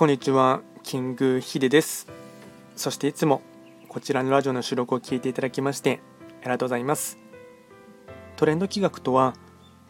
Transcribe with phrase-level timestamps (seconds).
[0.00, 2.06] こんにちは、キングヒデです。
[2.74, 3.42] そしていつも
[3.86, 6.00] こちらのラジオの収録を聞いていただきまして
[6.40, 7.18] ありがとうございます。
[8.36, 9.34] トレンド企画とは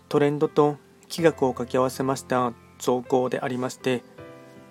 [0.08, 0.78] トレンドと
[1.08, 4.02] 企画を掛け合わせました造語でありまして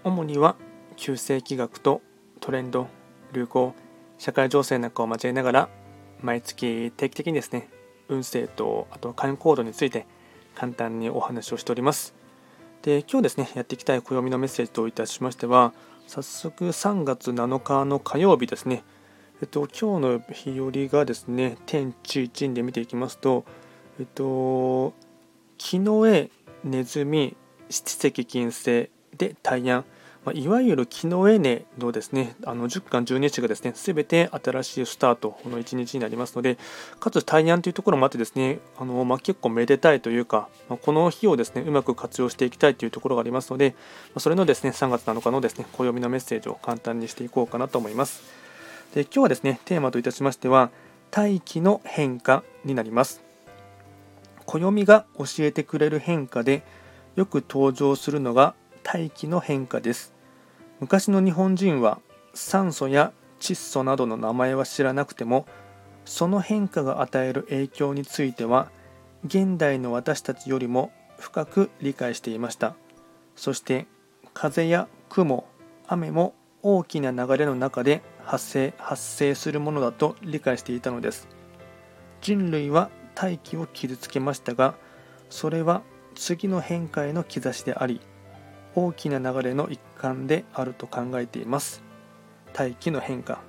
[0.03, 0.57] 主には
[0.97, 2.01] 旧世企画と
[2.41, 2.87] トレンド、
[3.31, 3.73] 流行、
[4.17, 5.69] 社会情勢なんかを交えながら
[6.21, 7.69] 毎月定期的にですね
[8.09, 10.05] 運勢とあとは会員行動について
[10.53, 12.18] 簡単にお話をしております。
[12.81, 15.73] で今日ですねやっていきたい暦のメッセージといたしましては
[16.07, 18.83] 早速3月7日の火曜日ですね。
[19.41, 23.45] えっと今日の日和がですね天地一で見ていきますと
[23.99, 24.93] えっと
[25.57, 26.31] 木の絵
[26.63, 27.35] ネズミ
[27.69, 29.85] 七石金星で大安。
[30.25, 36.57] まあ、いわゆる木のエネのですねあの10巻12日がですね全て新しいスタートの1日になりますので
[36.99, 43.75] かつ大安というところもあってですねあの、まあ、結構めでたいというか、まあ、この日をですねうまく活用していきたいというところがありますので、
[44.13, 48.21] まそれのですね3月7日のですね暦のメッセージを簡単にしていこうかなと思います。
[48.93, 50.71] で今日はですねテーマといたしましては
[51.11, 53.21] 大気の変化になります。
[54.45, 56.63] 暦が教えてくれる変化で
[57.15, 60.13] よく登場するのが大気の変化です。
[60.79, 61.99] 昔の日本人は
[62.33, 65.45] 酸素や窒素などの名前は知らなくても
[66.05, 68.71] その変化が与える影響については
[69.25, 72.75] 現代の私たちよりも深く理解していました。
[73.35, 73.87] そして
[74.33, 75.45] 風や雲
[75.87, 81.27] 雨も大きな流れの中で発生発生するものだと理解していたのです。
[82.21, 84.75] 人類は大気を傷つけましたが
[85.29, 85.81] それは
[86.15, 88.01] 次の変化への兆しであり
[88.75, 91.83] 大きな流れの一環であると考えています。
[92.53, 93.41] 大気の変化。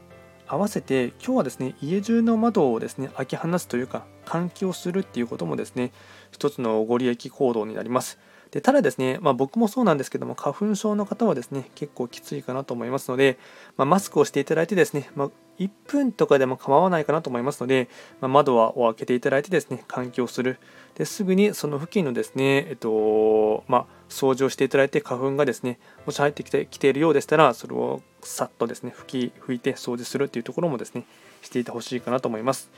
[0.47, 5.93] 合わせて今日はですね家中の窓をですね開け放すというか換気をするっていうこともですね
[6.33, 8.19] 一つのご利益行動になります。
[8.51, 13.39] でただですね、まあ、僕もそうなんですけども花粉症の方はですね結構きついかなと思いますので、
[13.77, 15.31] まあ、マスクをしていただいてですね、まあ、
[15.61, 17.89] 1分とかでも構わないかなと思いますので、
[18.21, 20.59] ま窓を開けていただいてですね換気をする
[20.97, 31.05] ですぐにその付近のですね、えっとま掃除をしていただいて花粉がですねもし入ってきてきているようでしたらそれをさっとですね拭き拭いて掃除するというところもですね
[31.43, 32.71] していてほしいかなと思います。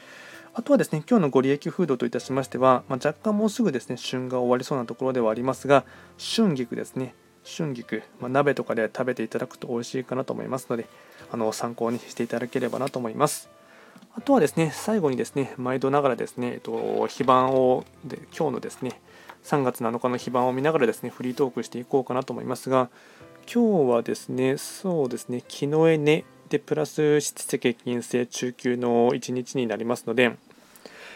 [0.55, 5.85] あとはですね、今日のご利益フードといたしましては、まあ、若干もうすぐですね、旬が終わりそうなところではありますが、
[6.19, 10.87] 春菊ですね、春菊、まあ、鍋とかで食べていただくと美味しいかなと思いますので、
[11.31, 13.49] あの参考にしていただければなと思います。
[14.15, 19.01] あとはですね、最後にですね、毎度ながらですね、えっと、非番をで、今日のですね、
[19.45, 22.91] 3月7日の非番を見ながらですね、フリートークしていこうかなと思いますが、
[23.51, 30.37] 今日はですね、そうですね、木の絵ねでプラス七石金星中級の1日になりますので、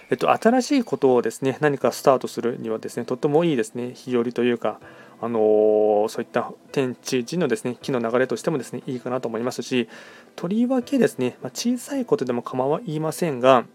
[0.09, 4.81] えっと、新しいことをですね何かスタートするにはですねとってもいいですね日和というか、
[5.21, 9.91] あのー、そういった天地地のですね木の流れとしてもですねいいかなと思いますし
[10.37, 13.67] とりわけですね、まあ、小さいことでも構いませんが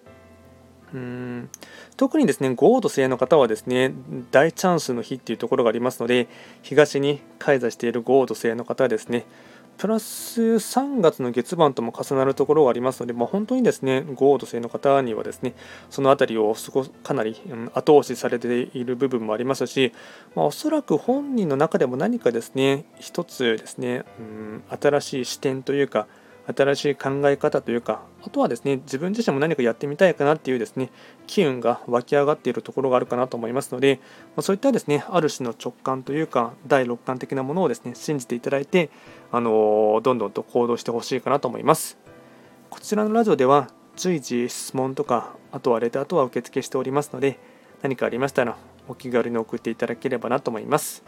[0.96, 1.50] うん
[1.96, 3.94] 特にですね豪土星の方はですね
[4.32, 6.28] 大チャンスの日っていうところがありますので
[6.64, 9.26] 東に開座している豪土星の方はですね
[9.82, 15.56] プラス3月の月番とも重なるところがありますので、まあ、本当にですね、豪土星の方にはですね、
[15.90, 16.56] その辺りを
[17.02, 17.42] かなり
[17.74, 19.92] 後押しされている部分もありますし、
[20.36, 26.06] まあ、おそらく本人の中でも何かですね、一つですね、うん、新しい視点というか、
[26.48, 30.90] 新しい考え方というか、あとはですね、自分自身も何かやってみたいかなっていうですね、
[31.28, 34.00] 機運が湧き上がっているところがあるかなと思いますので、
[34.36, 38.90] まそういったですね、ある種の直感というか、第六感的なものをですね、信じていただいて、
[39.32, 41.98] あのどんどんと行動してほしいかなと思います。
[42.70, 47.38] こちらのラジオでは、随時質問とか、あとはレターとは受付しておりますので、
[47.82, 51.04] 何かありましたら、お気軽に送っていただければなと思います。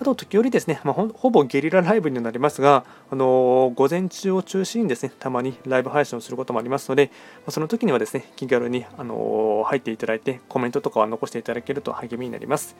[0.00, 7.12] あと時折ですね、まあ、ほぼゲリラライブになりますが、あのー、午前中を中心にですね、たまにライブ配信をすることもありますので、
[7.46, 12.76] まその時にはですね、気軽に、あのー、入っていただいて、コメントとかは残していただけると励みになります。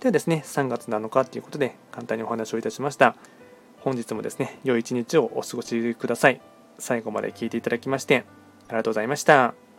[0.00, 3.16] ではですね、3月7日ということで、簡単にお話をいたしました。
[3.80, 6.40] 本日もですね、良い一日をお過ごしください。
[6.78, 8.24] 最後まで聞いていただきまして、
[8.68, 9.69] ありがとうございました。